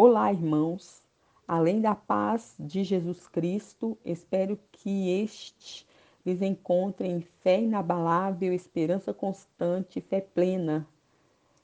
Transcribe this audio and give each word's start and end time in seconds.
Olá, 0.00 0.32
irmãos. 0.32 1.02
Além 1.44 1.80
da 1.80 1.92
paz 1.92 2.54
de 2.56 2.84
Jesus 2.84 3.26
Cristo, 3.26 3.98
espero 4.04 4.56
que 4.70 5.10
este 5.10 5.84
lhes 6.24 6.40
encontrem 6.40 7.20
fé 7.42 7.60
inabalável, 7.60 8.52
esperança 8.52 9.12
constante, 9.12 10.00
fé 10.00 10.20
plena. 10.20 10.86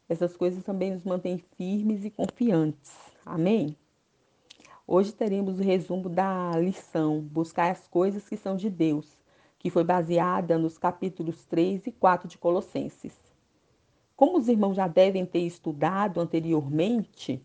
Essas 0.08 0.36
coisas 0.36 0.64
também 0.64 0.90
nos 0.90 1.04
mantêm 1.04 1.38
firmes 1.38 2.04
e 2.04 2.10
confiantes. 2.10 2.92
Amém? 3.24 3.76
Hoje 4.84 5.12
teremos 5.12 5.60
o 5.60 5.62
resumo 5.62 6.08
da 6.08 6.58
lição 6.58 7.20
Buscar 7.20 7.70
as 7.70 7.86
coisas 7.86 8.28
que 8.28 8.36
são 8.36 8.56
de 8.56 8.68
Deus, 8.68 9.16
que 9.60 9.70
foi 9.70 9.84
baseada 9.84 10.58
nos 10.58 10.76
capítulos 10.76 11.44
3 11.44 11.86
e 11.86 11.92
4 11.92 12.26
de 12.26 12.36
Colossenses. 12.36 13.16
Como 14.16 14.36
os 14.38 14.48
irmãos 14.48 14.74
já 14.74 14.88
devem 14.88 15.24
ter 15.24 15.46
estudado 15.46 16.20
anteriormente, 16.20 17.40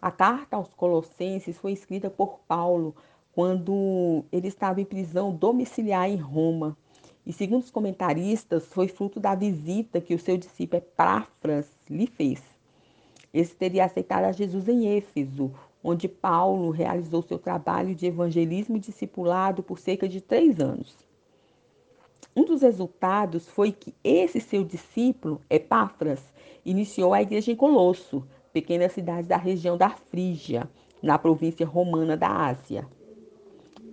a 0.00 0.10
carta 0.10 0.56
aos 0.56 0.72
Colossenses 0.74 1.58
foi 1.58 1.72
escrita 1.72 2.10
por 2.10 2.40
Paulo 2.46 2.94
quando 3.32 4.24
ele 4.32 4.48
estava 4.48 4.80
em 4.80 4.84
prisão 4.84 5.34
domiciliar 5.34 6.10
em 6.10 6.16
Roma. 6.16 6.76
E 7.24 7.32
segundo 7.32 7.62
os 7.62 7.70
comentaristas, 7.70 8.66
foi 8.66 8.88
fruto 8.88 9.20
da 9.20 9.34
visita 9.34 10.00
que 10.00 10.14
o 10.14 10.18
seu 10.18 10.36
discípulo 10.36 10.82
Epáfras 10.82 11.70
lhe 11.88 12.06
fez. 12.06 12.42
Esse 13.32 13.54
teria 13.54 13.84
aceitado 13.84 14.24
a 14.24 14.32
Jesus 14.32 14.68
em 14.68 14.96
Éfeso, 14.96 15.52
onde 15.82 16.08
Paulo 16.08 16.70
realizou 16.70 17.22
seu 17.22 17.38
trabalho 17.38 17.94
de 17.94 18.06
evangelismo 18.06 18.76
e 18.76 18.80
discipulado 18.80 19.62
por 19.62 19.78
cerca 19.78 20.08
de 20.08 20.20
três 20.20 20.58
anos. 20.60 20.96
Um 22.34 22.44
dos 22.44 22.62
resultados 22.62 23.48
foi 23.48 23.72
que 23.72 23.94
esse 24.02 24.40
seu 24.40 24.64
discípulo, 24.64 25.40
Epáfras, 25.48 26.22
iniciou 26.64 27.12
a 27.12 27.22
igreja 27.22 27.52
em 27.52 27.56
Colosso, 27.56 28.24
pequena 28.52 28.88
cidade 28.88 29.28
da 29.28 29.36
região 29.36 29.76
da 29.76 29.90
Frígia, 29.90 30.68
na 31.02 31.18
província 31.18 31.66
romana 31.66 32.16
da 32.16 32.28
Ásia. 32.28 32.86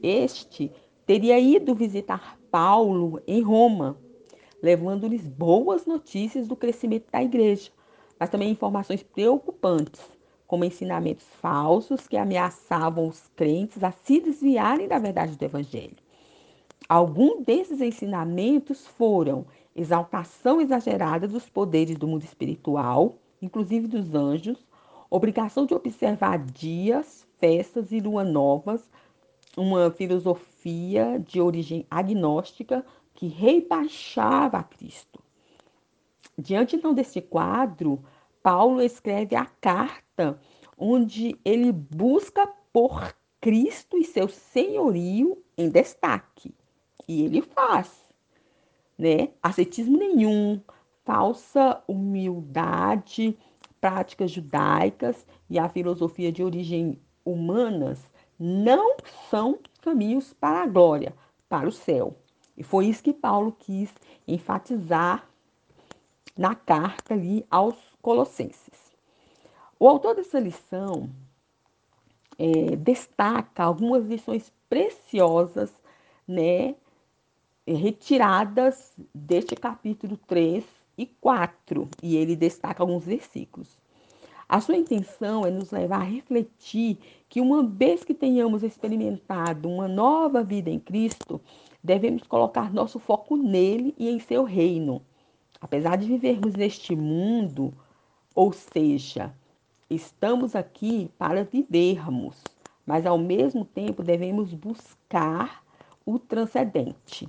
Este 0.03 0.71
teria 1.05 1.39
ido 1.39 1.73
visitar 1.73 2.37
Paulo 2.51 3.21
em 3.25 3.41
Roma, 3.41 3.97
levando-lhes 4.61 5.27
boas 5.27 5.85
notícias 5.85 6.47
do 6.47 6.55
crescimento 6.55 7.05
da 7.11 7.23
igreja, 7.23 7.71
mas 8.19 8.29
também 8.29 8.51
informações 8.51 9.03
preocupantes, 9.03 10.01
como 10.45 10.65
ensinamentos 10.65 11.25
falsos 11.41 12.07
que 12.07 12.17
ameaçavam 12.17 13.07
os 13.07 13.29
crentes 13.35 13.83
a 13.83 13.91
se 13.91 14.19
desviarem 14.19 14.87
da 14.87 14.97
verdade 14.97 15.37
do 15.37 15.43
evangelho. 15.43 15.97
Alguns 16.87 17.43
desses 17.43 17.81
ensinamentos 17.81 18.87
foram 18.87 19.45
exaltação 19.75 20.61
exagerada 20.61 21.27
dos 21.27 21.49
poderes 21.49 21.97
do 21.97 22.07
mundo 22.07 22.23
espiritual, 22.23 23.17
inclusive 23.41 23.87
dos 23.87 24.13
anjos, 24.13 24.65
obrigação 25.09 25.65
de 25.65 25.73
observar 25.73 26.37
dias, 26.39 27.25
festas 27.39 27.91
e 27.91 27.99
lua 27.99 28.23
novas, 28.23 28.89
uma 29.55 29.89
filosofia 29.91 31.19
de 31.19 31.41
origem 31.41 31.85
agnóstica 31.89 32.85
que 33.13 33.27
rebaixava 33.27 34.57
a 34.59 34.63
Cristo. 34.63 35.19
Diante 36.37 36.75
então 36.75 36.93
desse 36.93 37.19
quadro, 37.19 38.03
Paulo 38.43 38.81
escreve 38.81 39.35
a 39.35 39.45
carta 39.45 40.39
onde 40.77 41.35
ele 41.43 41.71
busca 41.71 42.47
por 42.71 43.15
Cristo 43.41 43.97
e 43.97 44.03
seu 44.03 44.29
senhorio 44.29 45.43
em 45.57 45.69
destaque. 45.69 46.53
E 47.07 47.23
ele 47.23 47.41
faz, 47.41 47.91
né? 48.97 49.29
Ascetismo 49.41 49.97
nenhum, 49.97 50.61
falsa 51.07 51.81
humildade, 51.87 53.39
práticas 53.79 54.29
judaicas 54.29 55.25
e 55.49 55.57
a 55.57 55.69
filosofia 55.69 56.33
de 56.33 56.43
origem 56.43 56.99
humanas 57.23 58.09
não 58.37 58.97
são 59.29 59.57
caminhos 59.81 60.33
para 60.33 60.63
a 60.63 60.67
glória, 60.67 61.15
para 61.47 61.65
o 61.65 61.71
céu. 61.71 62.17
E 62.57 62.61
foi 62.63 62.87
isso 62.87 63.01
que 63.01 63.13
Paulo 63.13 63.55
quis 63.57 63.89
enfatizar 64.27 65.25
na 66.37 66.53
carta 66.53 67.13
ali 67.13 67.45
aos 67.49 67.75
Colossenses. 68.01 68.97
O 69.79 69.87
autor 69.87 70.13
dessa 70.13 70.39
lição 70.39 71.09
é, 72.37 72.75
destaca 72.75 73.63
algumas 73.63 74.05
lições 74.05 74.51
preciosas, 74.67 75.73
né, 76.27 76.75
retiradas 77.65 78.93
deste 79.15 79.55
capítulo 79.55 80.17
3 80.17 80.76
e 80.97 81.05
4, 81.05 81.87
e 82.01 82.15
ele 82.15 82.35
destaca 82.35 82.81
alguns 82.81 83.05
versículos. 83.05 83.77
A 84.49 84.61
sua 84.61 84.77
intenção 84.77 85.45
é 85.45 85.51
nos 85.51 85.71
levar 85.71 86.01
a 86.01 86.05
refletir 86.05 86.97
que, 87.27 87.41
uma 87.41 87.63
vez 87.63 88.05
que 88.05 88.13
tenhamos 88.13 88.63
experimentado 88.63 89.67
uma 89.67 89.89
nova 89.89 90.41
vida 90.41 90.69
em 90.69 90.79
Cristo, 90.79 91.41
devemos 91.83 92.23
colocar 92.23 92.73
nosso 92.73 92.97
foco 92.97 93.35
nele 93.35 93.93
e 93.97 94.09
em 94.09 94.19
seu 94.19 94.45
reino. 94.45 95.01
Apesar 95.59 95.97
de 95.97 96.07
vivermos 96.07 96.53
neste 96.53 96.95
mundo, 96.95 97.73
ou 98.33 98.53
seja, 98.53 99.33
estamos 99.89 100.55
aqui 100.55 101.11
para 101.17 101.43
vivermos, 101.43 102.41
mas 102.85 103.05
ao 103.05 103.17
mesmo 103.17 103.65
tempo 103.65 104.01
devemos 104.01 104.53
buscar 104.53 105.61
o 106.05 106.17
transcendente. 106.17 107.27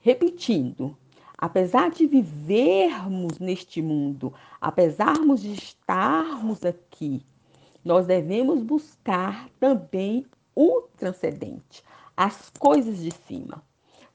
Repetindo, 0.00 0.96
apesar 1.38 1.90
de 1.90 2.04
vivermos 2.04 3.38
neste 3.38 3.80
mundo, 3.80 4.34
apesar 4.60 5.14
de 5.36 5.52
estarmos 5.52 6.64
aqui, 6.64 7.24
nós 7.84 8.06
devemos 8.06 8.60
buscar 8.60 9.48
também 9.60 10.26
o 10.54 10.82
transcendente, 10.96 11.84
as 12.16 12.50
coisas 12.58 12.98
de 12.98 13.12
cima. 13.12 13.62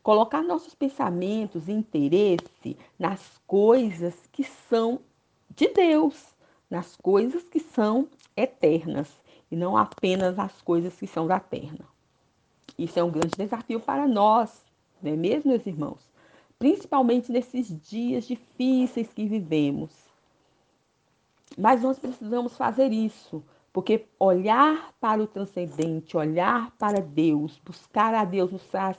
Colocar 0.03 0.43
nossos 0.43 0.75
pensamentos 0.75 1.69
e 1.69 1.71
interesse 1.71 2.75
nas 2.99 3.39
coisas 3.47 4.13
que 4.33 4.43
são 4.43 4.99
de 5.55 5.69
Deus, 5.69 6.35
nas 6.69 6.97
coisas 6.97 7.43
que 7.43 7.61
são 7.61 8.09
eternas 8.35 9.09
e 9.49 9.55
não 9.55 9.77
apenas 9.77 10.37
as 10.37 10.61
coisas 10.61 10.93
que 10.95 11.07
são 11.07 11.25
da 11.25 11.39
terra. 11.39 11.87
Isso 12.77 12.99
é 12.99 13.03
um 13.03 13.11
grande 13.11 13.37
desafio 13.37 13.79
para 13.79 14.05
nós, 14.07 14.61
não 15.01 15.13
é 15.13 15.15
mesmo, 15.15 15.51
meus 15.51 15.65
irmãos? 15.65 16.12
Principalmente 16.57 17.31
nesses 17.31 17.67
dias 17.81 18.25
difíceis 18.25 19.11
que 19.13 19.27
vivemos. 19.27 19.91
Mas 21.57 21.81
nós 21.81 21.99
precisamos 21.99 22.57
fazer 22.57 22.91
isso, 22.91 23.43
porque 23.71 24.07
olhar 24.19 24.93
para 24.99 25.21
o 25.21 25.27
transcendente, 25.27 26.17
olhar 26.17 26.71
para 26.77 27.01
Deus, 27.01 27.59
buscar 27.63 28.13
a 28.13 28.25
Deus 28.25 28.51
nos 28.51 28.63
traz 28.63 28.97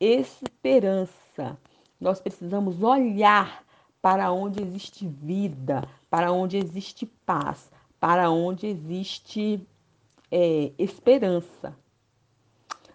esperança. 0.00 1.58
Nós 2.00 2.20
precisamos 2.20 2.82
olhar 2.82 3.64
para 4.00 4.32
onde 4.32 4.60
existe 4.60 5.06
vida, 5.06 5.88
para 6.10 6.32
onde 6.32 6.56
existe 6.56 7.06
paz, 7.06 7.70
para 8.00 8.30
onde 8.30 8.66
existe 8.66 9.64
é, 10.28 10.72
esperança. 10.76 11.76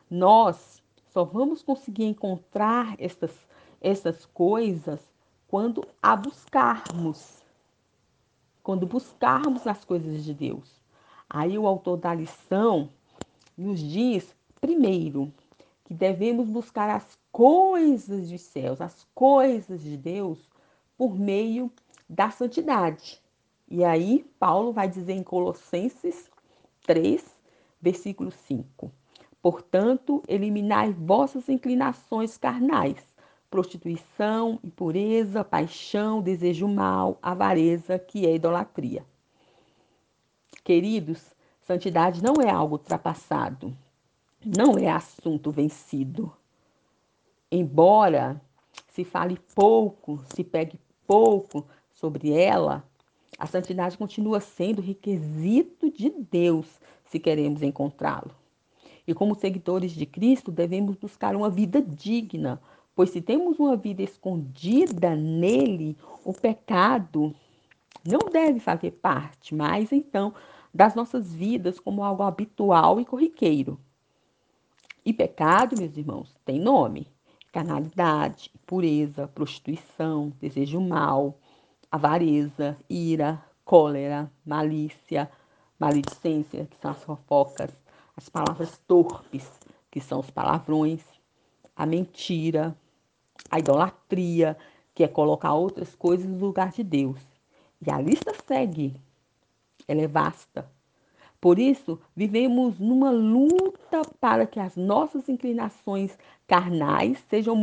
Nós 0.09 0.83
só 1.13 1.23
vamos 1.23 1.63
conseguir 1.63 2.05
encontrar 2.05 2.95
essas 2.99 3.31
essas 3.81 4.25
coisas 4.25 4.99
quando 5.47 5.87
a 6.01 6.15
buscarmos. 6.15 7.41
Quando 8.61 8.85
buscarmos 8.85 9.65
as 9.65 9.85
coisas 9.85 10.23
de 10.23 10.33
Deus. 10.33 10.81
Aí 11.29 11.57
o 11.57 11.67
autor 11.67 11.97
da 11.97 12.13
lição 12.13 12.89
nos 13.57 13.79
diz, 13.79 14.35
primeiro, 14.59 15.31
que 15.85 15.93
devemos 15.93 16.49
buscar 16.49 16.89
as 16.89 17.17
coisas 17.31 18.29
dos 18.29 18.41
céus, 18.41 18.81
as 18.81 19.05
coisas 19.15 19.81
de 19.81 19.95
Deus, 19.95 20.49
por 20.97 21.17
meio 21.17 21.71
da 22.09 22.29
santidade. 22.29 23.21
E 23.69 23.83
aí, 23.83 24.25
Paulo 24.39 24.71
vai 24.71 24.87
dizer 24.87 25.13
em 25.13 25.23
Colossenses 25.23 26.29
3, 26.85 27.23
versículo 27.81 28.31
5: 28.31 28.91
Portanto, 29.41 30.23
eliminai 30.27 30.91
vossas 30.93 31.47
inclinações 31.49 32.37
carnais 32.37 33.16
prostituição, 33.49 34.59
impureza, 34.63 35.43
paixão, 35.43 36.21
desejo 36.21 36.67
mal, 36.67 37.17
avareza, 37.21 37.97
que 37.97 38.25
é 38.25 38.35
idolatria. 38.35 39.05
Queridos, 40.63 41.33
santidade 41.61 42.21
não 42.21 42.35
é 42.41 42.49
algo 42.49 42.75
ultrapassado, 42.75 43.75
não 44.45 44.77
é 44.77 44.89
assunto 44.89 45.51
vencido. 45.51 46.31
Embora 47.51 48.41
se 48.89 49.03
fale 49.03 49.39
pouco, 49.55 50.21
se 50.35 50.43
pegue 50.43 50.79
pouco 51.05 51.65
sobre 51.93 52.31
ela, 52.31 52.83
a 53.39 53.45
santidade 53.45 53.97
continua 53.97 54.41
sendo 54.41 54.81
requisito 54.81 55.89
de 55.91 56.09
Deus 56.09 56.67
se 57.05 57.19
queremos 57.19 57.61
encontrá-lo. 57.61 58.31
E 59.07 59.13
como 59.13 59.35
seguidores 59.35 59.91
de 59.91 60.05
Cristo, 60.05 60.51
devemos 60.51 60.95
buscar 60.97 61.35
uma 61.35 61.49
vida 61.49 61.81
digna, 61.81 62.59
Pois 62.97 63.11
se 63.11 63.21
temos 63.21 63.59
uma 63.59 63.77
vida 63.77 64.01
escondida 64.01 65.15
nele, 65.15 65.95
o 66.25 66.33
pecado 66.33 67.31
não 68.03 68.17
deve 68.31 68.59
fazer 68.59 68.89
parte 68.89 69.53
mais 69.53 69.91
então 69.91 70.33
das 70.73 70.95
nossas 70.95 71.31
vidas 71.31 71.79
como 71.79 72.03
algo 72.03 72.23
habitual 72.23 72.99
e 72.99 73.05
corriqueiro. 73.05 73.79
E 75.05 75.13
pecado, 75.13 75.77
meus 75.77 75.95
irmãos, 75.95 76.35
tem 76.43 76.59
nome: 76.59 77.07
carnalidade, 77.51 78.51
pureza, 78.65 79.27
prostituição, 79.27 80.33
desejo 80.41 80.81
mal, 80.81 81.37
avareza, 81.91 82.75
ira, 82.89 83.39
cólera, 83.63 84.27
malícia, 84.43 85.29
maledicência, 85.79 86.65
que 86.65 86.77
são 86.81 86.89
as 86.89 87.03
fofocas, 87.03 87.69
as 88.15 88.27
palavras 88.27 88.75
torpes, 88.87 89.47
que 89.91 90.01
são 90.01 90.19
os 90.19 90.31
palavrões, 90.31 91.03
a 91.75 91.85
mentira, 91.85 92.75
a 93.49 93.59
idolatria, 93.59 94.57
que 94.93 95.03
é 95.03 95.07
colocar 95.07 95.53
outras 95.53 95.95
coisas 95.95 96.25
no 96.27 96.39
lugar 96.39 96.71
de 96.71 96.83
Deus. 96.83 97.19
E 97.85 97.91
a 97.91 98.01
lista 98.01 98.33
segue, 98.47 98.95
ela 99.87 100.01
é 100.01 100.07
vasta. 100.07 100.69
Por 101.39 101.59
isso, 101.59 101.99
vivemos 102.15 102.79
numa 102.79 103.11
luta 103.11 104.01
para 104.19 104.47
que 104.47 104.59
as 104.59 104.75
nossas 104.75 105.29
inclinações 105.29 106.17
carnais 106.47 107.23
sejam 107.29 107.55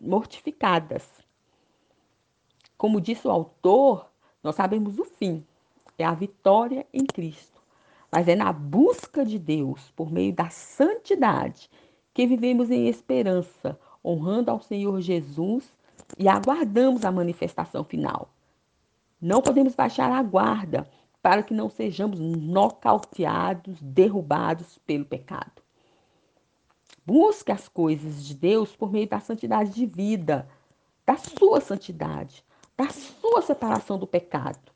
mortificadas. 0.00 1.02
Como 2.78 3.00
disse 3.00 3.26
o 3.26 3.30
autor, 3.30 4.08
nós 4.42 4.54
sabemos 4.54 4.98
o 4.98 5.04
fim, 5.04 5.44
é 5.98 6.04
a 6.04 6.14
vitória 6.14 6.86
em 6.92 7.04
Cristo. 7.04 7.60
Mas 8.10 8.28
é 8.28 8.36
na 8.36 8.52
busca 8.52 9.24
de 9.24 9.38
Deus, 9.38 9.90
por 9.96 10.12
meio 10.12 10.32
da 10.32 10.50
santidade, 10.50 11.70
que 12.12 12.26
vivemos 12.26 12.70
em 12.70 12.88
esperança, 12.88 13.78
honrando 14.04 14.50
ao 14.50 14.60
Senhor 14.60 15.00
Jesus 15.00 15.64
e 16.18 16.28
aguardamos 16.28 17.04
a 17.04 17.12
manifestação 17.12 17.84
final. 17.84 18.28
Não 19.20 19.40
podemos 19.40 19.74
baixar 19.74 20.10
a 20.10 20.22
guarda 20.22 20.88
para 21.22 21.42
que 21.42 21.54
não 21.54 21.70
sejamos 21.70 22.18
nocauteados, 22.18 23.80
derrubados 23.80 24.78
pelo 24.78 25.04
pecado. 25.04 25.62
Busque 27.06 27.52
as 27.52 27.68
coisas 27.68 28.24
de 28.24 28.34
Deus 28.34 28.74
por 28.74 28.92
meio 28.92 29.08
da 29.08 29.20
santidade 29.20 29.70
de 29.70 29.86
vida, 29.86 30.48
da 31.06 31.16
sua 31.16 31.60
santidade, 31.60 32.44
da 32.76 32.88
sua 32.88 33.42
separação 33.42 33.98
do 33.98 34.06
pecado. 34.06 34.72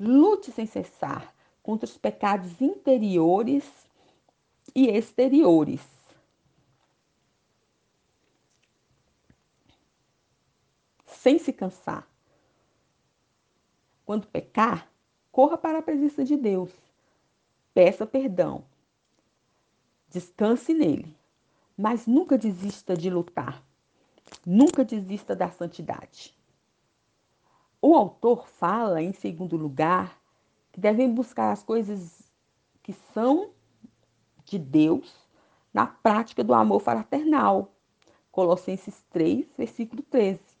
Lute 0.00 0.50
sem 0.50 0.66
cessar 0.66 1.34
contra 1.62 1.86
os 1.86 1.96
pecados 1.96 2.60
interiores 2.60 3.64
e 4.74 4.88
exteriores. 4.88 5.93
Sem 11.24 11.38
se 11.38 11.54
cansar. 11.54 12.06
Quando 14.04 14.26
pecar, 14.26 14.92
corra 15.32 15.56
para 15.56 15.78
a 15.78 15.82
presença 15.82 16.22
de 16.22 16.36
Deus. 16.36 16.70
Peça 17.72 18.04
perdão. 18.04 18.66
Descanse 20.10 20.74
nele. 20.74 21.16
Mas 21.78 22.06
nunca 22.06 22.36
desista 22.36 22.94
de 22.94 23.08
lutar. 23.08 23.64
Nunca 24.44 24.84
desista 24.84 25.34
da 25.34 25.50
santidade. 25.50 26.36
O 27.80 27.94
autor 27.94 28.46
fala, 28.46 29.00
em 29.00 29.14
segundo 29.14 29.56
lugar, 29.56 30.20
que 30.72 30.78
devem 30.78 31.10
buscar 31.10 31.52
as 31.52 31.62
coisas 31.62 32.30
que 32.82 32.92
são 32.92 33.50
de 34.44 34.58
Deus 34.58 35.10
na 35.72 35.86
prática 35.86 36.44
do 36.44 36.52
amor 36.52 36.80
fraternal. 36.80 37.72
Colossenses 38.30 39.02
3, 39.08 39.46
versículo 39.56 40.02
13. 40.02 40.53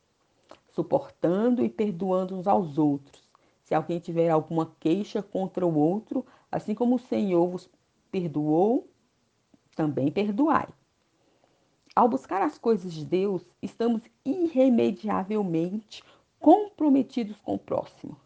Suportando 0.74 1.64
e 1.64 1.68
perdoando 1.68 2.36
uns 2.36 2.48
aos 2.48 2.78
outros. 2.78 3.22
Se 3.62 3.74
alguém 3.74 4.00
tiver 4.00 4.28
alguma 4.28 4.74
queixa 4.80 5.22
contra 5.22 5.64
o 5.64 5.78
outro, 5.78 6.26
assim 6.50 6.74
como 6.74 6.96
o 6.96 6.98
Senhor 6.98 7.48
vos 7.48 7.70
perdoou, 8.10 8.88
também 9.76 10.10
perdoai. 10.10 10.68
Ao 11.94 12.08
buscar 12.08 12.42
as 12.42 12.58
coisas 12.58 12.92
de 12.92 13.04
Deus, 13.04 13.48
estamos 13.62 14.02
irremediavelmente 14.24 16.02
comprometidos 16.40 17.36
com 17.38 17.54
o 17.54 17.58
próximo. 17.58 18.16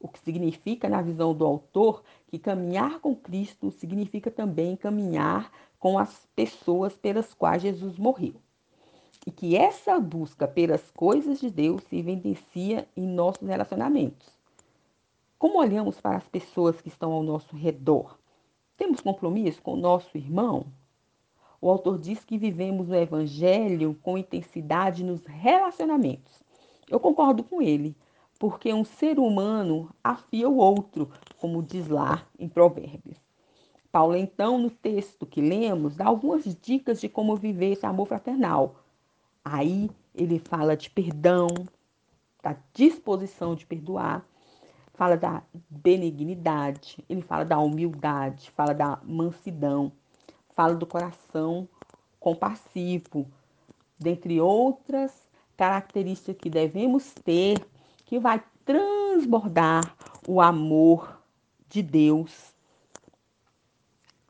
O 0.00 0.08
que 0.08 0.18
significa, 0.18 0.88
na 0.88 1.00
visão 1.00 1.32
do 1.32 1.46
autor, 1.46 2.02
que 2.26 2.36
caminhar 2.36 2.98
com 2.98 3.14
Cristo 3.14 3.70
significa 3.70 4.28
também 4.28 4.74
caminhar 4.74 5.52
com 5.78 5.96
as 5.96 6.26
pessoas 6.34 6.96
pelas 6.96 7.32
quais 7.32 7.62
Jesus 7.62 7.96
morreu. 7.96 8.34
E 9.26 9.30
que 9.30 9.56
essa 9.56 9.98
busca 10.00 10.48
pelas 10.48 10.90
coisas 10.90 11.40
de 11.40 11.50
Deus 11.50 11.82
se 11.84 11.96
evidencia 11.96 12.88
em 12.96 13.06
nossos 13.06 13.46
relacionamentos. 13.46 14.28
Como 15.38 15.58
olhamos 15.58 16.00
para 16.00 16.16
as 16.16 16.28
pessoas 16.28 16.80
que 16.80 16.88
estão 16.88 17.12
ao 17.12 17.22
nosso 17.22 17.56
redor? 17.56 18.18
Temos 18.76 19.00
compromisso 19.00 19.62
com 19.62 19.74
o 19.74 19.80
nosso 19.80 20.16
irmão? 20.16 20.66
O 21.60 21.68
autor 21.68 21.98
diz 21.98 22.24
que 22.24 22.38
vivemos 22.38 22.90
o 22.90 22.94
evangelho 22.94 23.96
com 24.02 24.18
intensidade 24.18 25.04
nos 25.04 25.24
relacionamentos 25.24 26.42
eu 26.92 27.00
concordo 27.00 27.42
com 27.42 27.62
ele, 27.62 27.96
porque 28.38 28.70
um 28.70 28.84
ser 28.84 29.18
humano 29.18 29.88
afia 30.04 30.46
o 30.46 30.58
outro, 30.58 31.10
como 31.38 31.62
diz 31.62 31.88
lá 31.88 32.26
em 32.38 32.50
Provérbios. 32.50 33.16
Paulo, 33.90 34.14
então, 34.14 34.58
no 34.58 34.68
texto 34.70 35.24
que 35.24 35.40
lemos, 35.40 35.96
dá 35.96 36.06
algumas 36.06 36.44
dicas 36.60 37.00
de 37.00 37.08
como 37.08 37.34
viver 37.34 37.72
esse 37.72 37.86
amor 37.86 38.06
fraternal. 38.06 38.76
Aí 39.44 39.90
ele 40.14 40.38
fala 40.38 40.76
de 40.76 40.90
perdão, 40.90 41.48
da 42.42 42.56
disposição 42.72 43.54
de 43.54 43.66
perdoar, 43.66 44.24
fala 44.94 45.16
da 45.16 45.42
benignidade, 45.68 47.04
ele 47.08 47.22
fala 47.22 47.44
da 47.44 47.58
humildade, 47.58 48.50
fala 48.50 48.74
da 48.74 49.00
mansidão, 49.02 49.92
fala 50.54 50.74
do 50.74 50.86
coração 50.86 51.68
compassivo, 52.20 53.26
dentre 53.98 54.40
outras 54.40 55.22
característica 55.56 56.34
que 56.34 56.50
devemos 56.50 57.12
ter 57.24 57.64
que 58.04 58.18
vai 58.18 58.42
transbordar 58.64 59.96
o 60.26 60.40
amor 60.40 61.20
de 61.68 61.82
Deus, 61.82 62.52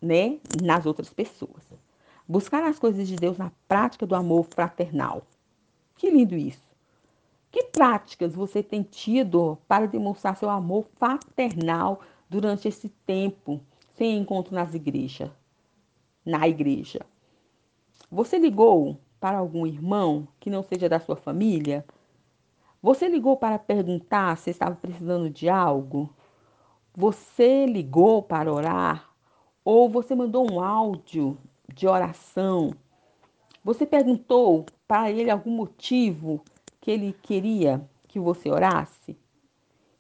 né, 0.00 0.38
nas 0.62 0.85
outras 0.87 1.12
pessoas. 1.12 1.71
Buscar 2.26 2.62
as 2.64 2.78
coisas 2.78 3.08
de 3.08 3.16
Deus 3.16 3.36
na 3.36 3.50
prática 3.66 4.06
do 4.06 4.14
amor 4.14 4.44
fraternal. 4.44 5.22
Que 5.96 6.10
lindo 6.10 6.36
isso. 6.36 6.72
Que 7.50 7.64
práticas 7.64 8.34
você 8.34 8.62
tem 8.62 8.82
tido 8.82 9.58
para 9.69 9.86
demonstrar 9.86 10.36
seu 10.36 10.48
amor 10.48 10.86
fraternal 10.96 12.00
durante 12.28 12.66
esse 12.66 12.88
tempo 13.04 13.60
sem 13.94 14.19
encontro 14.19 14.55
nas 14.55 14.74
igrejas? 14.74 15.31
Na 16.24 16.48
igreja. 16.48 17.05
Você 18.10 18.38
ligou 18.38 18.98
para 19.20 19.38
algum 19.38 19.67
irmão 19.67 20.26
que 20.41 20.48
não 20.48 20.62
seja 20.62 20.88
da 20.88 20.98
sua 20.98 21.17
família? 21.17 21.84
Você 22.82 23.08
ligou 23.08 23.36
para 23.36 23.58
perguntar 23.58 24.36
se 24.38 24.50
estava 24.50 24.74
precisando 24.74 25.29
de 25.29 25.48
algo? 25.48 26.08
Você 26.94 27.67
ligou 27.67 28.22
para 28.22 28.52
orar? 28.52 29.10
Ou 29.64 29.88
você 29.88 30.14
mandou 30.14 30.50
um 30.50 30.60
áudio 30.60 31.38
de 31.72 31.86
oração? 31.86 32.72
Você 33.64 33.86
perguntou 33.86 34.66
para 34.86 35.10
ele 35.10 35.31
algum 35.31 35.50
motivo 35.50 36.42
que 36.81 36.90
ele 36.90 37.12
queria 37.12 37.86
que 38.08 38.19
você 38.19 38.50
orasse? 38.50 39.16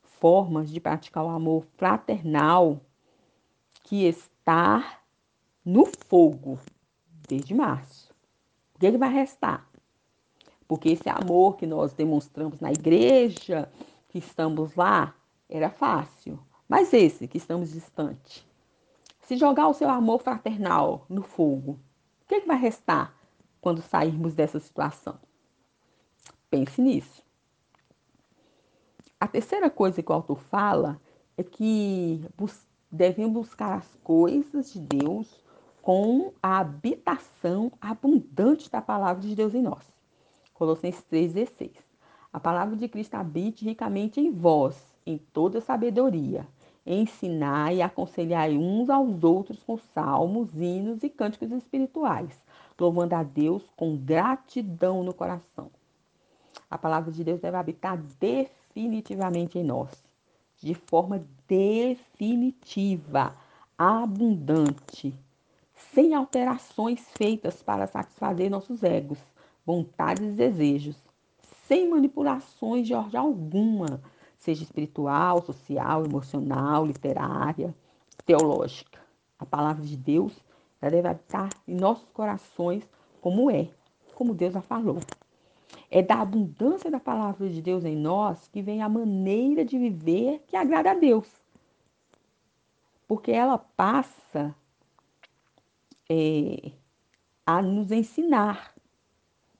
Formas 0.02 0.70
de 0.70 0.80
praticar 0.80 1.24
o 1.24 1.28
amor 1.28 1.64
fraternal 1.76 2.80
que 3.84 4.04
está 4.04 5.00
no 5.64 5.86
fogo 5.86 6.58
desde 7.28 7.54
março 7.54 8.12
que, 8.82 8.90
que 8.90 8.98
vai 8.98 9.12
restar? 9.12 9.68
Porque 10.66 10.88
esse 10.88 11.08
amor 11.08 11.56
que 11.56 11.66
nós 11.66 11.92
demonstramos 11.92 12.58
na 12.58 12.72
igreja, 12.72 13.70
que 14.08 14.18
estamos 14.18 14.74
lá, 14.74 15.14
era 15.48 15.70
fácil. 15.70 16.38
Mas 16.68 16.92
esse 16.92 17.28
que 17.28 17.38
estamos 17.38 17.70
distante, 17.72 18.44
se 19.32 19.36
jogar 19.38 19.66
o 19.66 19.72
seu 19.72 19.88
amor 19.88 20.20
fraternal 20.20 21.06
no 21.08 21.22
fogo, 21.22 21.72
o 21.72 22.28
que, 22.28 22.42
que 22.42 22.46
vai 22.46 22.58
restar 22.58 23.14
quando 23.62 23.80
sairmos 23.80 24.34
dessa 24.34 24.60
situação? 24.60 25.18
Pense 26.50 26.82
nisso. 26.82 27.22
A 29.18 29.26
terceira 29.26 29.70
coisa 29.70 30.02
que 30.02 30.12
o 30.12 30.14
autor 30.14 30.38
fala 30.38 31.00
é 31.34 31.42
que 31.42 32.22
devemos 32.90 33.32
buscar 33.32 33.78
as 33.78 33.96
coisas 34.04 34.70
de 34.70 34.80
Deus 34.80 35.42
com 35.80 36.34
a 36.42 36.58
habitação 36.58 37.72
abundante 37.80 38.70
da 38.70 38.82
palavra 38.82 39.22
de 39.22 39.34
Deus 39.34 39.54
em 39.54 39.62
nós. 39.62 39.90
Colossenses 40.52 41.02
3,16. 41.10 41.70
A 42.30 42.38
palavra 42.38 42.76
de 42.76 42.86
Cristo 42.86 43.14
habite 43.14 43.64
ricamente 43.64 44.20
em 44.20 44.30
vós, 44.30 44.94
em 45.06 45.16
toda 45.16 45.58
sabedoria. 45.62 46.46
Ensinai 46.84 47.76
e 47.76 47.82
aconselhai 47.82 48.56
uns 48.56 48.90
aos 48.90 49.22
outros 49.22 49.62
com 49.62 49.78
salmos, 49.78 50.48
hinos 50.54 51.02
e 51.02 51.08
cânticos 51.08 51.50
espirituais, 51.52 52.30
louvando 52.78 53.14
a 53.14 53.22
Deus 53.22 53.62
com 53.76 53.96
gratidão 53.96 55.04
no 55.04 55.14
coração. 55.14 55.70
A 56.68 56.76
palavra 56.76 57.12
de 57.12 57.22
Deus 57.22 57.40
deve 57.40 57.56
habitar 57.56 57.96
definitivamente 58.18 59.58
em 59.58 59.64
nós. 59.64 59.90
de 60.62 60.74
forma 60.74 61.24
definitiva, 61.48 63.34
abundante, 63.76 65.12
sem 65.92 66.14
alterações 66.14 67.00
feitas 67.16 67.60
para 67.62 67.88
satisfazer 67.88 68.48
nossos 68.48 68.84
egos, 68.84 69.18
vontades 69.66 70.24
e 70.24 70.32
desejos, 70.32 70.96
sem 71.66 71.88
manipulações 71.88 72.86
de 72.86 72.94
ordem 72.94 73.18
alguma, 73.18 74.00
seja 74.42 74.64
espiritual, 74.64 75.40
social, 75.40 76.04
emocional, 76.04 76.84
literária, 76.84 77.72
teológica. 78.26 78.98
A 79.38 79.46
palavra 79.46 79.84
de 79.84 79.96
Deus 79.96 80.32
ela 80.80 80.90
deve 80.90 81.06
habitar 81.06 81.48
em 81.66 81.76
nossos 81.76 82.08
corações 82.10 82.88
como 83.20 83.48
é, 83.48 83.70
como 84.16 84.34
Deus 84.34 84.56
a 84.56 84.60
falou. 84.60 84.98
É 85.88 86.02
da 86.02 86.20
abundância 86.20 86.90
da 86.90 86.98
palavra 86.98 87.48
de 87.48 87.62
Deus 87.62 87.84
em 87.84 87.96
nós 87.96 88.48
que 88.48 88.60
vem 88.60 88.82
a 88.82 88.88
maneira 88.88 89.64
de 89.64 89.78
viver 89.78 90.42
que 90.48 90.56
agrada 90.56 90.90
a 90.90 90.94
Deus. 90.94 91.28
Porque 93.06 93.30
ela 93.30 93.58
passa 93.58 94.52
é, 96.10 96.72
a 97.46 97.62
nos 97.62 97.92
ensinar. 97.92 98.74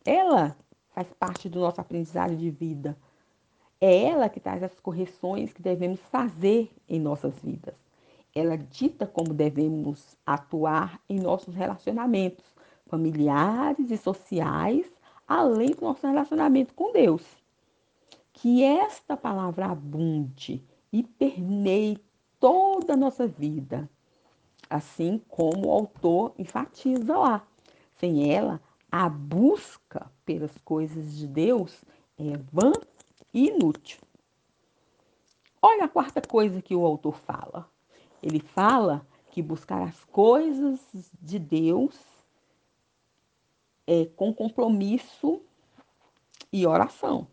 Ela 0.05 0.57
faz 0.91 1.07
parte 1.13 1.49
do 1.49 1.61
nosso 1.61 1.81
aprendizado 1.81 2.35
de 2.35 2.51
vida. 2.51 2.97
É 3.85 4.05
ela 4.05 4.29
que 4.29 4.39
traz 4.39 4.63
as 4.63 4.79
correções 4.79 5.53
que 5.53 5.61
devemos 5.61 5.99
fazer 6.03 6.71
em 6.89 7.01
nossas 7.01 7.35
vidas. 7.41 7.75
Ela 8.33 8.57
dita 8.57 9.09
como 9.09 9.35
devemos 9.35 10.17
atuar 10.25 11.01
em 11.09 11.19
nossos 11.19 11.53
relacionamentos 11.53 12.45
familiares 12.87 13.91
e 13.91 13.97
sociais, 13.97 14.87
além 15.27 15.73
do 15.73 15.81
nosso 15.81 16.07
relacionamento 16.07 16.73
com 16.75 16.93
Deus. 16.93 17.25
Que 18.33 18.63
esta 18.63 19.17
palavra 19.17 19.67
abunde 19.67 20.63
e 20.93 21.03
permeie 21.03 21.99
toda 22.39 22.93
a 22.93 22.97
nossa 22.97 23.27
vida, 23.27 23.91
assim 24.71 25.21
como 25.29 25.67
o 25.67 25.73
autor 25.73 26.35
enfatiza 26.39 27.19
lá. 27.19 27.45
Sem 27.97 28.33
ela, 28.33 28.61
a 28.93 29.09
busca 29.09 30.09
pelas 30.25 30.57
coisas 30.59 31.17
de 31.17 31.27
Deus 31.27 31.83
é 32.17 32.37
vã 32.53 32.71
e 33.33 33.49
inútil. 33.49 33.99
Olha 35.61 35.85
a 35.85 35.89
quarta 35.89 36.21
coisa 36.21 36.61
que 36.61 36.75
o 36.75 36.85
autor 36.85 37.17
fala. 37.17 37.69
Ele 38.23 38.41
fala 38.41 39.07
que 39.31 39.43
buscar 39.43 39.83
as 39.83 40.05
coisas 40.05 40.81
de 41.21 41.39
Deus 41.39 41.99
é 43.87 44.07
com 44.07 44.33
compromisso 44.33 45.41
e 46.53 46.67
oração. 46.67 47.27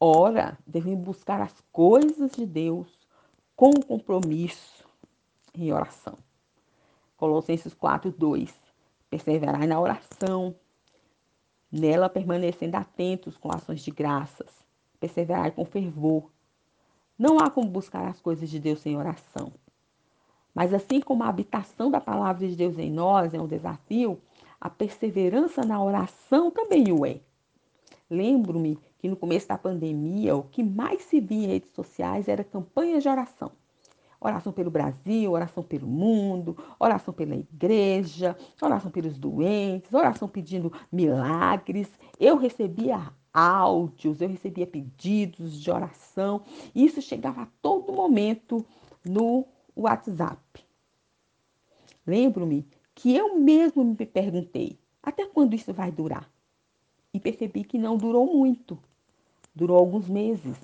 Ora, 0.00 0.58
devemos 0.66 1.04
buscar 1.04 1.40
as 1.40 1.54
coisas 1.72 2.32
de 2.32 2.44
Deus 2.44 2.88
com 3.54 3.72
compromisso 3.72 4.84
e 5.54 5.72
oração. 5.72 6.18
Colossenses 7.16 7.74
4, 7.74 8.10
2. 8.10 8.52
Perseverai 9.08 9.66
na 9.66 9.80
oração, 9.80 10.56
nela 11.72 12.10
permanecendo 12.10 12.76
atentos 12.76 13.38
com 13.38 13.50
ações 13.50 13.80
de 13.80 13.90
graças. 13.90 14.62
Perseverai 15.00 15.50
com 15.50 15.64
fervor. 15.64 16.30
Não 17.18 17.38
há 17.38 17.50
como 17.50 17.70
buscar 17.70 18.06
as 18.06 18.20
coisas 18.20 18.50
de 18.50 18.60
Deus 18.60 18.80
sem 18.80 18.96
oração. 18.96 19.50
Mas 20.54 20.74
assim 20.74 21.00
como 21.00 21.24
a 21.24 21.28
habitação 21.28 21.90
da 21.90 22.00
palavra 22.00 22.46
de 22.46 22.54
Deus 22.54 22.78
em 22.78 22.90
nós 22.90 23.32
é 23.32 23.40
um 23.40 23.46
desafio, 23.46 24.20
a 24.60 24.68
perseverança 24.68 25.64
na 25.64 25.82
oração 25.82 26.50
também 26.50 26.92
o 26.92 27.06
é. 27.06 27.20
Lembro-me 28.10 28.78
que 28.98 29.08
no 29.08 29.16
começo 29.16 29.48
da 29.48 29.56
pandemia, 29.56 30.36
o 30.36 30.42
que 30.42 30.62
mais 30.62 31.02
se 31.02 31.18
via 31.18 31.46
em 31.46 31.48
redes 31.48 31.72
sociais 31.72 32.28
era 32.28 32.44
campanhas 32.44 33.02
de 33.02 33.08
oração. 33.08 33.50
Oração 34.24 34.52
pelo 34.52 34.70
Brasil, 34.70 35.32
oração 35.32 35.64
pelo 35.64 35.88
mundo, 35.88 36.56
oração 36.78 37.12
pela 37.12 37.34
igreja, 37.34 38.36
oração 38.60 38.88
pelos 38.88 39.18
doentes, 39.18 39.92
oração 39.92 40.28
pedindo 40.28 40.72
milagres. 40.92 41.88
Eu 42.20 42.36
recebia 42.36 43.12
áudios, 43.34 44.20
eu 44.20 44.28
recebia 44.28 44.64
pedidos 44.64 45.60
de 45.60 45.70
oração. 45.70 46.42
E 46.72 46.84
isso 46.84 47.02
chegava 47.02 47.42
a 47.42 47.48
todo 47.60 47.92
momento 47.92 48.64
no 49.04 49.44
WhatsApp. 49.74 50.64
Lembro-me 52.06 52.64
que 52.94 53.16
eu 53.16 53.38
mesmo 53.38 53.84
me 53.84 54.06
perguntei: 54.06 54.78
até 55.02 55.26
quando 55.26 55.54
isso 55.54 55.72
vai 55.72 55.90
durar? 55.90 56.30
E 57.12 57.18
percebi 57.18 57.64
que 57.64 57.76
não 57.76 57.96
durou 57.96 58.32
muito. 58.32 58.78
Durou 59.52 59.76
alguns 59.76 60.08
meses. 60.08 60.56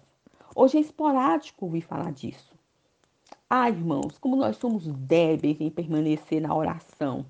Hoje 0.55 0.79
é 0.79 0.81
esporádico 0.81 1.67
ouvir 1.67 1.83
falar 1.83 2.13
disso. 2.13 2.58
Ah, 3.51 3.71
irmãos, 3.71 4.19
como 4.19 4.37
nós 4.37 4.59
somos 4.59 4.87
débeis 4.87 5.59
em 5.59 5.71
permanecer 5.71 6.39
na 6.39 6.55
oração. 6.55 7.25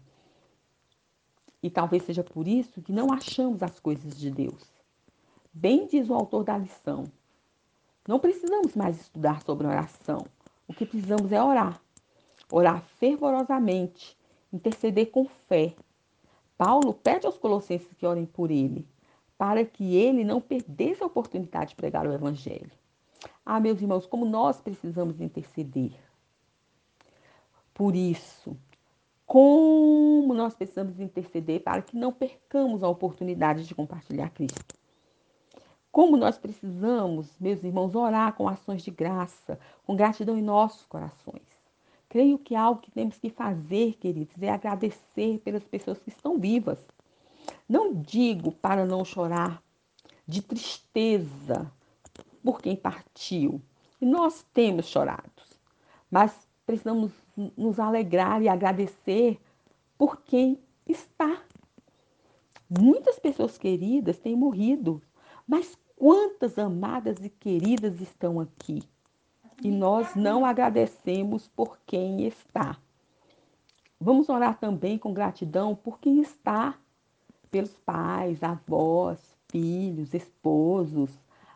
E 1.62 1.70
talvez 1.70 2.02
seja 2.02 2.24
por 2.24 2.48
isso 2.48 2.82
que 2.82 2.90
não 2.90 3.12
achamos 3.12 3.62
as 3.62 3.78
coisas 3.78 4.18
de 4.18 4.28
Deus. 4.28 4.64
Bem 5.52 5.86
diz 5.86 6.08
o 6.08 6.14
autor 6.14 6.42
da 6.42 6.58
lição. 6.58 7.04
Não 8.06 8.18
precisamos 8.18 8.74
mais 8.74 9.00
estudar 9.00 9.42
sobre 9.42 9.68
oração. 9.68 10.26
O 10.66 10.74
que 10.74 10.84
precisamos 10.84 11.30
é 11.30 11.40
orar. 11.40 11.80
Orar 12.50 12.82
fervorosamente, 12.98 14.18
interceder 14.52 15.12
com 15.12 15.24
fé. 15.46 15.76
Paulo 16.56 16.94
pede 16.94 17.26
aos 17.26 17.38
colossenses 17.38 17.94
que 17.94 18.06
orem 18.06 18.26
por 18.26 18.50
ele, 18.50 18.88
para 19.36 19.64
que 19.64 19.94
ele 19.94 20.24
não 20.24 20.40
perdesse 20.40 21.00
a 21.00 21.06
oportunidade 21.06 21.70
de 21.70 21.76
pregar 21.76 22.08
o 22.08 22.12
evangelho. 22.12 22.72
Ah, 23.46 23.60
meus 23.60 23.80
irmãos, 23.80 24.04
como 24.04 24.24
nós 24.24 24.60
precisamos 24.60 25.20
interceder. 25.20 26.07
Por 27.78 27.94
isso, 27.94 28.56
como 29.24 30.34
nós 30.34 30.52
precisamos 30.52 30.98
interceder 30.98 31.62
para 31.62 31.80
que 31.80 31.96
não 31.96 32.12
percamos 32.12 32.82
a 32.82 32.88
oportunidade 32.88 33.64
de 33.68 33.72
compartilhar 33.72 34.30
Cristo. 34.30 34.74
Como 35.92 36.16
nós 36.16 36.36
precisamos, 36.36 37.38
meus 37.38 37.62
irmãos, 37.62 37.94
orar 37.94 38.32
com 38.32 38.48
ações 38.48 38.82
de 38.82 38.90
graça, 38.90 39.60
com 39.86 39.94
gratidão 39.94 40.36
em 40.36 40.42
nossos 40.42 40.84
corações. 40.86 41.46
Creio 42.08 42.36
que 42.36 42.56
algo 42.56 42.80
que 42.80 42.90
temos 42.90 43.16
que 43.16 43.30
fazer, 43.30 43.92
queridos, 44.00 44.34
é 44.42 44.50
agradecer 44.50 45.38
pelas 45.44 45.62
pessoas 45.62 46.00
que 46.00 46.08
estão 46.08 46.36
vivas. 46.36 46.80
Não 47.68 47.94
digo 47.94 48.50
para 48.50 48.84
não 48.84 49.04
chorar 49.04 49.62
de 50.26 50.42
tristeza 50.42 51.70
por 52.42 52.60
quem 52.60 52.74
partiu. 52.74 53.62
E 54.00 54.04
nós 54.04 54.44
temos 54.52 54.86
chorado, 54.86 55.30
mas 56.10 56.48
precisamos 56.66 57.12
nos 57.56 57.78
alegrar 57.78 58.42
e 58.42 58.48
agradecer 58.48 59.40
por 59.96 60.22
quem 60.22 60.58
está. 60.86 61.42
Muitas 62.68 63.18
pessoas 63.18 63.56
queridas 63.56 64.18
têm 64.18 64.36
morrido, 64.36 65.00
mas 65.46 65.78
quantas 65.96 66.58
amadas 66.58 67.24
e 67.24 67.30
queridas 67.30 68.00
estão 68.00 68.40
aqui? 68.40 68.82
E 69.62 69.70
nós 69.70 70.14
não 70.14 70.44
agradecemos 70.44 71.48
por 71.48 71.78
quem 71.86 72.26
está. 72.26 72.76
Vamos 74.00 74.28
orar 74.28 74.58
também 74.58 74.98
com 74.98 75.12
gratidão 75.12 75.74
por 75.74 75.98
quem 75.98 76.20
está, 76.20 76.78
pelos 77.50 77.76
pais, 77.78 78.42
avós, 78.42 79.18
filhos, 79.48 80.14
esposos, 80.14 81.10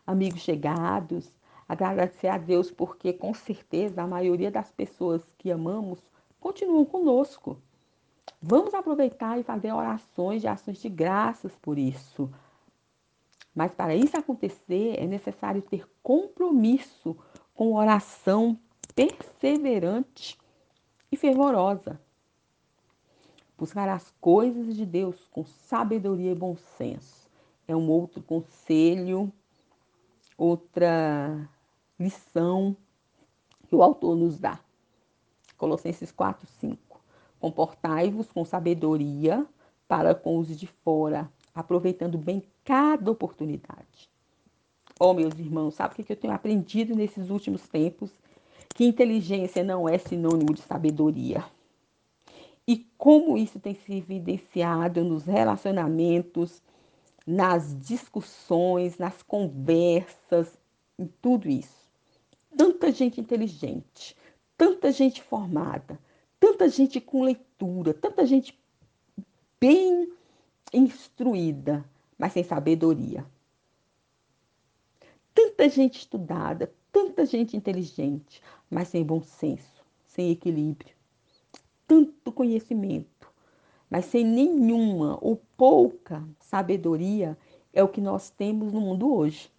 amigos 0.05 0.41
chegados, 0.41 1.31
agradecer 1.67 2.27
a 2.27 2.37
Deus 2.37 2.71
porque 2.71 3.13
com 3.13 3.33
certeza 3.33 4.01
a 4.01 4.07
maioria 4.07 4.51
das 4.51 4.71
pessoas 4.71 5.21
que 5.37 5.51
amamos 5.51 5.99
continuam 6.39 6.85
conosco. 6.85 7.57
Vamos 8.41 8.73
aproveitar 8.73 9.39
e 9.39 9.43
fazer 9.43 9.71
orações 9.71 10.43
e 10.43 10.47
ações 10.47 10.81
de 10.81 10.89
graças 10.89 11.51
por 11.61 11.77
isso. 11.77 12.29
Mas 13.55 13.73
para 13.73 13.95
isso 13.95 14.17
acontecer 14.17 14.95
é 14.97 15.05
necessário 15.05 15.61
ter 15.61 15.87
compromisso 16.01 17.15
com 17.53 17.75
oração 17.75 18.59
perseverante 18.95 20.37
e 21.11 21.17
fervorosa. 21.17 21.99
Buscar 23.57 23.87
as 23.87 24.11
coisas 24.19 24.75
de 24.75 24.85
Deus 24.85 25.27
com 25.31 25.45
sabedoria 25.45 26.31
e 26.31 26.35
bom 26.35 26.57
senso 26.77 27.23
é 27.67 27.75
um 27.75 27.89
outro 27.89 28.21
conselho, 28.21 29.31
outra 30.37 31.49
lição 31.99 32.75
que 33.67 33.75
o 33.75 33.83
autor 33.83 34.15
nos 34.15 34.39
dá. 34.39 34.59
Colossenses 35.57 36.11
4, 36.11 36.47
5. 36.59 37.01
Comportai-vos 37.39 38.31
com 38.31 38.43
sabedoria 38.45 39.45
para 39.87 40.15
com 40.15 40.37
os 40.37 40.47
de 40.47 40.67
fora, 40.67 41.29
aproveitando 41.53 42.17
bem 42.17 42.43
cada 42.63 43.11
oportunidade. 43.11 44.09
Oh, 44.99 45.13
meus 45.13 45.37
irmãos, 45.37 45.73
sabe 45.75 45.93
o 45.93 46.03
que 46.03 46.11
eu 46.11 46.17
tenho 46.17 46.33
aprendido 46.33 46.95
nesses 46.95 47.29
últimos 47.29 47.67
tempos? 47.67 48.11
Que 48.75 48.85
inteligência 48.85 49.63
não 49.63 49.87
é 49.87 49.97
sinônimo 49.97 50.53
de 50.53 50.61
sabedoria. 50.61 51.43
E 52.67 52.77
como 52.97 53.37
isso 53.37 53.59
tem 53.59 53.75
se 53.75 53.93
evidenciado 53.93 55.03
nos 55.03 55.25
relacionamentos, 55.25 56.61
nas 57.27 57.77
discussões, 57.81 58.97
nas 58.97 59.21
conversas, 59.21 60.57
em 60.97 61.07
tudo 61.21 61.49
isso 61.49 61.82
tanta 62.57 62.91
gente 62.91 63.19
inteligente, 63.19 64.15
tanta 64.57 64.91
gente 64.91 65.21
formada, 65.21 65.99
tanta 66.39 66.67
gente 66.69 66.99
com 66.99 67.23
leitura, 67.23 67.93
tanta 67.93 68.25
gente 68.25 68.57
bem 69.59 70.11
instruída, 70.73 71.85
mas 72.17 72.33
sem 72.33 72.43
sabedoria. 72.43 73.25
Tanta 75.33 75.69
gente 75.69 75.99
estudada, 75.99 76.71
tanta 76.91 77.25
gente 77.25 77.55
inteligente, 77.57 78.41
mas 78.69 78.89
sem 78.89 79.03
bom 79.03 79.21
senso, 79.21 79.83
sem 80.05 80.31
equilíbrio. 80.31 80.93
Tanto 81.87 82.31
conhecimento, 82.31 83.31
mas 83.89 84.05
sem 84.05 84.23
nenhuma 84.23 85.17
ou 85.21 85.41
pouca 85.57 86.23
sabedoria 86.39 87.37
é 87.71 87.83
o 87.83 87.87
que 87.87 88.01
nós 88.01 88.29
temos 88.29 88.71
no 88.71 88.81
mundo 88.81 89.13
hoje. 89.13 89.52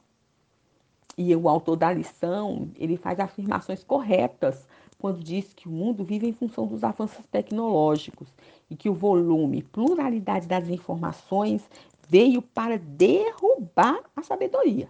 E 1.16 1.35
o 1.35 1.49
autor 1.49 1.76
da 1.76 1.92
lição, 1.92 2.71
ele 2.76 2.97
faz 2.97 3.21
afirmações 3.21 3.85
corretas 3.85 4.66
quando 4.99 5.23
diz 5.23 5.52
que 5.52 5.68
o 5.68 5.73
mundo 5.73 6.02
vive 6.02 6.26
em 6.26 6.33
função 6.33 6.66
dos 6.66 6.83
avanços 6.83 7.26
tecnológicos 7.26 8.28
e 8.71 8.75
que 8.75 8.88
o 8.88 8.94
volume, 8.94 9.62
pluralidade 9.62 10.47
das 10.47 10.68
informações 10.68 11.68
veio 12.09 12.40
para 12.40 12.78
derrubar 12.78 14.02
a 14.16 14.23
sabedoria. 14.23 14.88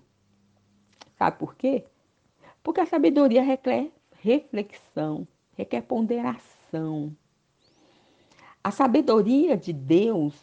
Sabe 1.18 1.38
por 1.38 1.54
quê? 1.54 1.84
Porque 2.62 2.80
a 2.80 2.86
sabedoria 2.86 3.42
requer 3.42 3.90
reflexão, 4.20 5.26
requer 5.56 5.82
ponderação. 5.82 7.14
A 8.62 8.70
sabedoria 8.70 9.56
de 9.56 9.72
Deus, 9.72 10.34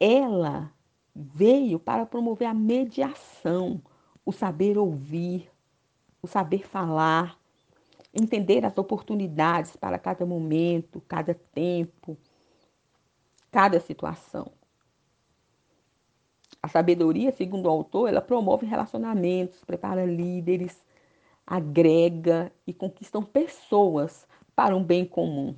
ela 0.00 0.72
veio 1.14 1.78
para 1.78 2.04
promover 2.04 2.48
a 2.48 2.54
mediação, 2.54 3.80
o 4.28 4.32
saber 4.32 4.76
ouvir, 4.76 5.50
o 6.20 6.26
saber 6.26 6.68
falar, 6.68 7.40
entender 8.12 8.62
as 8.62 8.76
oportunidades 8.76 9.74
para 9.74 9.98
cada 9.98 10.26
momento, 10.26 11.00
cada 11.08 11.32
tempo, 11.32 12.14
cada 13.50 13.80
situação. 13.80 14.52
A 16.62 16.68
sabedoria, 16.68 17.32
segundo 17.32 17.64
o 17.64 17.70
autor, 17.70 18.06
ela 18.06 18.20
promove 18.20 18.66
relacionamentos, 18.66 19.64
prepara 19.64 20.04
líderes, 20.04 20.78
agrega 21.46 22.52
e 22.66 22.74
conquistam 22.74 23.22
pessoas 23.22 24.28
para 24.54 24.76
um 24.76 24.84
bem 24.84 25.06
comum. 25.06 25.56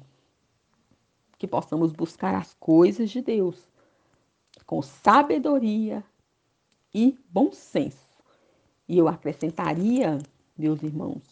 Que 1.37 1.49
possamos 1.49 1.91
buscar 1.91 2.37
as 2.37 2.55
coisas 2.55 3.11
de 3.11 3.21
Deus 3.21 3.69
com 4.65 4.81
sabedoria 4.81 6.05
e 6.95 7.19
bom 7.33 7.51
senso. 7.51 8.10
E 8.91 8.99
eu 8.99 9.07
acrescentaria, 9.07 10.19
meus 10.59 10.83
irmãos, 10.83 11.23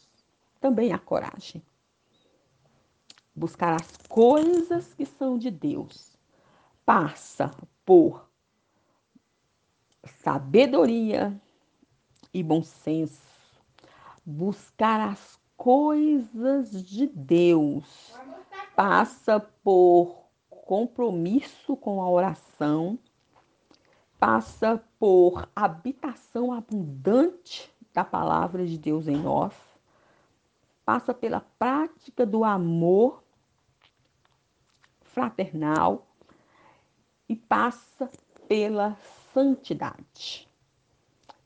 também 0.61 0.93
a 0.93 0.99
coragem. 0.99 1.61
Buscar 3.35 3.75
as 3.75 3.97
coisas 4.09 4.95
que 4.95 5.05
são 5.05 5.37
de 5.37 5.51
Deus 5.51 6.17
passa 6.87 7.51
por 7.85 8.31
sabedoria 10.23 11.37
e 12.33 12.45
bom 12.45 12.63
senso. 12.63 13.27
Buscar 14.25 15.01
as 15.11 15.37
coisas 15.57 16.71
de 16.85 17.09
Deus 17.09 18.15
passa 18.77 19.41
por 19.65 20.29
compromisso 20.49 21.77
com 21.77 22.01
a 22.01 22.09
oração, 22.09 22.97
passa 24.17 24.81
por 24.99 25.49
habitação 25.55 26.53
abundante 26.53 27.71
da 27.95 28.05
palavra 28.05 28.67
de 28.67 28.77
Deus 28.77 29.07
em 29.07 29.17
nós, 29.17 29.55
passa 30.85 31.15
pela 31.15 31.41
prática 31.59 32.27
do 32.27 32.45
amor 32.45 33.23
fraternal 35.03 36.07
e 37.29 37.37
passa 37.37 38.11
pela 38.49 38.97
santidade. 39.33 40.49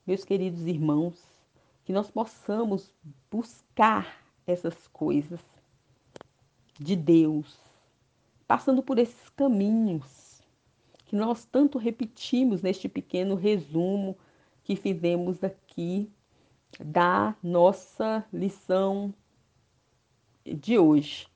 Meus 0.06 0.24
queridos 0.24 0.66
irmãos, 0.66 1.22
que 1.84 1.92
nós 1.92 2.10
possamos 2.10 2.94
buscar 3.30 4.22
essas 4.46 4.86
coisas 4.88 5.40
de 6.78 6.96
Deus, 6.96 7.58
passando 8.46 8.82
por 8.82 8.98
esses 8.98 9.28
caminhos 9.30 10.31
que 11.12 11.16
nós 11.16 11.44
tanto 11.44 11.76
repetimos 11.76 12.62
neste 12.62 12.88
pequeno 12.88 13.34
resumo 13.34 14.16
que 14.64 14.74
fizemos 14.74 15.44
aqui 15.44 16.10
da 16.82 17.36
nossa 17.42 18.24
lição 18.32 19.12
de 20.42 20.78
hoje. 20.78 21.28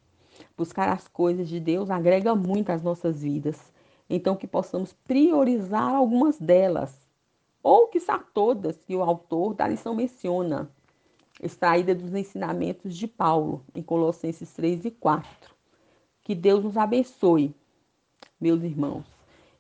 Buscar 0.57 0.89
as 0.89 1.07
coisas 1.07 1.47
de 1.47 1.61
Deus 1.61 1.91
agrega 1.91 2.35
muito 2.35 2.71
às 2.71 2.83
nossas 2.83 3.21
vidas. 3.21 3.71
Então, 4.09 4.35
que 4.35 4.47
possamos 4.47 4.95
priorizar 4.95 5.95
algumas 5.95 6.39
delas, 6.39 6.99
ou 7.62 7.89
que 7.89 8.01
são 8.01 8.25
todas 8.33 8.81
que 8.81 8.97
o 8.97 9.03
autor 9.03 9.53
da 9.53 9.69
lição 9.69 9.95
menciona, 9.95 10.71
extraída 11.39 11.95
dos 11.95 12.15
ensinamentos 12.15 12.97
de 12.97 13.07
Paulo, 13.07 13.62
em 13.75 13.83
Colossenses 13.83 14.51
3 14.55 14.87
e 14.87 14.91
4. 14.91 15.55
Que 16.23 16.35
Deus 16.35 16.65
nos 16.65 16.79
abençoe, 16.79 17.55
meus 18.41 18.62
irmãos, 18.62 19.15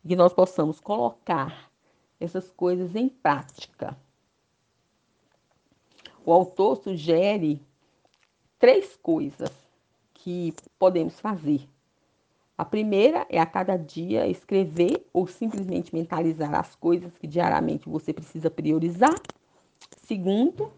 que 0.06 0.16
nós 0.16 0.32
possamos 0.32 0.80
colocar 0.80 1.70
essas 2.20 2.48
coisas 2.50 2.94
em 2.94 3.08
prática. 3.08 3.96
O 6.24 6.32
autor 6.32 6.76
sugere 6.76 7.60
três 8.58 8.96
coisas 8.96 9.50
que 10.14 10.54
podemos 10.78 11.20
fazer 11.20 11.68
a 12.58 12.64
primeira 12.64 13.26
é 13.28 13.38
a 13.38 13.44
cada 13.44 13.76
dia 13.76 14.26
escrever 14.26 15.06
ou 15.12 15.26
simplesmente 15.26 15.94
mentalizar 15.94 16.54
as 16.54 16.74
coisas 16.74 17.12
que 17.18 17.26
diariamente 17.26 17.86
você 17.86 18.14
precisa 18.14 18.50
priorizar. 18.50 19.14
Segundo, 20.06 20.72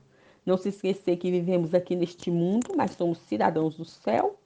não 0.45 0.57
se 0.57 0.71
esquecer 0.71 1.17
que 1.19 1.31
vivemos 1.31 1.73
aqui 1.75 1.95
neste 1.95 2.33
mundo, 2.33 2.75
mas 2.77 2.93
somos 2.93 3.19
cidadãos 3.19 3.77
do 3.77 3.85
céu. 3.85 4.37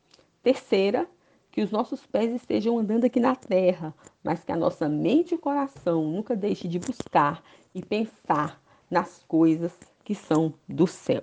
Terceira, 0.42 1.08
que 1.52 1.60
os 1.60 1.70
nossos 1.70 2.04
pés 2.06 2.34
estejam 2.34 2.78
andando 2.78 3.04
aqui 3.04 3.20
na 3.20 3.36
terra, 3.36 3.94
mas 4.24 4.42
que 4.42 4.50
a 4.50 4.56
nossa 4.56 4.88
mente 4.88 5.34
e 5.34 5.38
coração 5.38 6.02
nunca 6.02 6.34
deixe 6.34 6.66
de 6.66 6.78
buscar 6.78 7.44
e 7.74 7.84
pensar 7.84 8.60
nas 8.90 9.22
coisas 9.28 9.72
que 10.02 10.14
são 10.14 10.54
do 10.66 10.86
céu. 10.86 11.22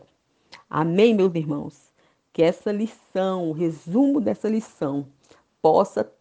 Amém, 0.69 1.15
meus 1.15 1.33
irmãos? 1.33 1.91
Que 2.31 2.43
essa 2.43 2.71
lição, 2.71 3.49
o 3.49 3.53
resumo 3.53 4.21
dessa 4.21 4.47
lição, 4.47 5.07
possa 5.59 6.13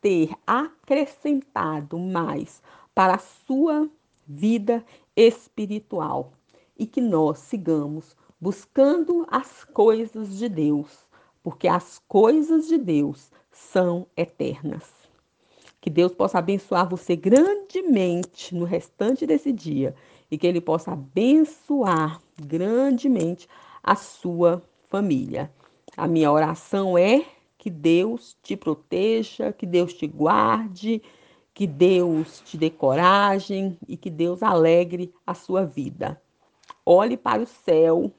ter 0.00 0.30
acrescentado 0.46 1.98
mais 1.98 2.62
para 2.94 3.14
a 3.14 3.18
sua 3.18 3.88
vida 4.26 4.84
espiritual 5.16 6.32
e 6.78 6.86
que 6.86 7.00
nós 7.00 7.38
sigamos 7.38 8.14
buscando 8.38 9.26
as 9.30 9.64
coisas 9.64 10.36
de 10.36 10.48
Deus, 10.48 11.07
porque 11.48 11.66
as 11.66 11.98
coisas 12.06 12.68
de 12.68 12.76
Deus 12.76 13.30
são 13.50 14.06
eternas. 14.14 14.84
Que 15.80 15.88
Deus 15.88 16.12
possa 16.12 16.40
abençoar 16.40 16.86
você 16.86 17.16
grandemente 17.16 18.54
no 18.54 18.66
restante 18.66 19.26
desse 19.26 19.50
dia 19.50 19.94
e 20.30 20.36
que 20.36 20.46
Ele 20.46 20.60
possa 20.60 20.92
abençoar 20.92 22.20
grandemente 22.38 23.48
a 23.82 23.96
sua 23.96 24.62
família. 24.88 25.50
A 25.96 26.06
minha 26.06 26.30
oração 26.30 26.98
é 26.98 27.24
que 27.56 27.70
Deus 27.70 28.36
te 28.42 28.54
proteja, 28.54 29.50
que 29.50 29.64
Deus 29.64 29.94
te 29.94 30.06
guarde, 30.06 31.00
que 31.54 31.66
Deus 31.66 32.42
te 32.44 32.58
dê 32.58 32.68
coragem 32.68 33.78
e 33.88 33.96
que 33.96 34.10
Deus 34.10 34.42
alegre 34.42 35.14
a 35.26 35.32
sua 35.32 35.64
vida. 35.64 36.20
Olhe 36.84 37.16
para 37.16 37.40
o 37.40 37.46
céu, 37.46 38.12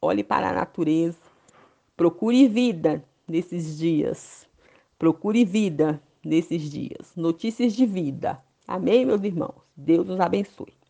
olhe 0.00 0.24
para 0.24 0.48
a 0.48 0.54
natureza, 0.54 1.31
procure 2.02 2.48
vida 2.48 3.04
nesses 3.28 3.78
dias. 3.78 4.44
Procure 4.98 5.44
vida 5.44 6.02
nesses 6.24 6.68
dias. 6.68 7.14
Notícias 7.14 7.74
de 7.74 7.86
vida. 7.86 8.42
Amém, 8.66 9.04
meus 9.04 9.22
irmãos? 9.22 9.62
Deus 9.76 10.08
nos 10.08 10.18
abençoe. 10.18 10.81